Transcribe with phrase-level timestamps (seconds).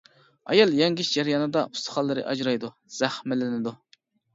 [0.53, 3.81] ئايال يەڭگىش جەريانىدا ئۇستىخانلىرى ئاجرايدۇ، زەخىملىنىدۇ.